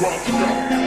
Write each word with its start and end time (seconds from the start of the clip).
rock 0.00 0.28
out. 0.30 0.83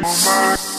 people 0.00 0.16
mind. 0.24 0.69